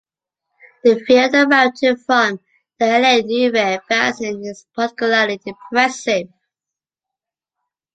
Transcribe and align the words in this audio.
The 0.83 0.95
view 0.95 1.25
of 1.25 1.31
the 1.31 1.47
mountain 1.47 1.95
from 1.95 2.39
the 2.79 2.85
L'A-Neuve 2.87 3.81
basin 3.87 4.43
is 4.45 4.65
particularly 4.73 5.39
impressive. 5.45 6.25